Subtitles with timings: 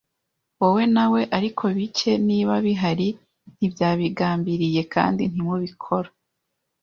[0.59, 3.07] wowe na we; ariko bike, niba bihari,
[3.55, 4.81] ntibyabigambiriye.
[4.93, 6.09] Kandi ntubikora